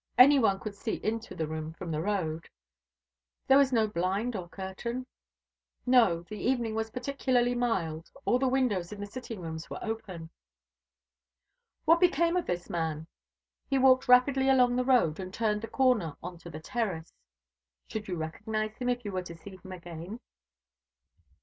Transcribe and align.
Any 0.17 0.39
one 0.39 0.59
could 0.59 0.73
see 0.73 0.95
into 1.03 1.35
the 1.35 1.45
room 1.45 1.73
from 1.73 1.91
the 1.91 2.01
road." 2.01 2.49
"There 3.45 3.59
was 3.59 3.71
no 3.71 3.85
blind 3.85 4.35
or 4.35 4.49
curtain?" 4.49 5.05
"No. 5.85 6.23
The 6.23 6.39
evening 6.39 6.73
was 6.73 6.89
particularly 6.89 7.53
mild. 7.53 8.09
All 8.25 8.39
the 8.39 8.47
windows 8.47 8.91
in 8.91 8.99
the 8.99 9.05
sitting 9.05 9.41
rooms 9.41 9.69
were 9.69 9.77
open." 9.83 10.31
"What 11.85 11.99
became 11.99 12.35
of 12.35 12.47
this 12.47 12.67
man?" 12.67 13.05
"He 13.69 13.77
walked 13.77 14.07
rapidly 14.07 14.49
along 14.49 14.75
the 14.75 14.83
road, 14.83 15.19
and 15.19 15.31
turned 15.31 15.61
the 15.61 15.67
corner 15.67 16.17
on 16.23 16.39
to 16.39 16.49
the 16.49 16.59
terrace." 16.59 17.13
"Should 17.87 18.07
you 18.07 18.15
recognise 18.15 18.77
him 18.77 18.89
if 18.89 19.05
you 19.05 19.11
were 19.11 19.21
to 19.21 19.37
see 19.37 19.57
him 19.63 19.71
again?" 19.71 20.19